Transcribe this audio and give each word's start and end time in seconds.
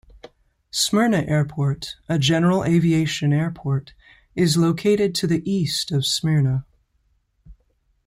Smyrna 0.71 1.19
Airport, 1.27 1.95
a 2.09 2.17
general 2.17 2.63
aviation 2.65 3.31
airport, 3.31 3.93
is 4.33 4.57
located 4.57 5.13
to 5.13 5.27
the 5.27 5.47
east 5.47 5.91
of 5.91 6.07
Smyrna. 6.07 6.65